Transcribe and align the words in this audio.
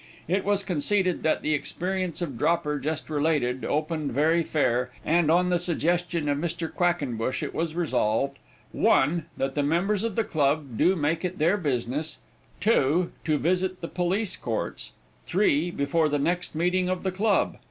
It 0.27 0.43
was 0.43 0.63
conceded 0.63 1.21
that 1.21 1.43
the 1.43 1.53
experience 1.53 2.23
of 2.23 2.35
Dropper, 2.35 2.79
just 2.79 3.07
related, 3.07 3.63
opened 3.63 4.13
very 4.13 4.41
fair, 4.41 4.89
and, 5.05 5.29
on 5.29 5.51
the 5.51 5.59
suggestion 5.59 6.27
of 6.27 6.39
Mr. 6.39 6.73
Quackenbush, 6.73 7.43
it 7.43 7.53
was 7.53 7.75
resolved: 7.75 8.39
1. 8.71 9.27
That 9.37 9.53
the 9.53 9.61
members 9.61 10.03
of 10.03 10.15
the 10.15 10.23
club 10.23 10.75
do 10.75 10.95
make 10.95 11.23
it 11.23 11.37
their 11.37 11.55
business 11.55 12.17
2. 12.61 13.11
To 13.25 13.37
visit 13.37 13.81
the 13.81 13.87
Police 13.87 14.35
Courts 14.35 14.93
3. 15.27 15.69
Before 15.69 16.09
the 16.09 16.17
next 16.17 16.55
meeting 16.55 16.89
of 16.89 17.03
the 17.03 17.11
club. 17.11 17.57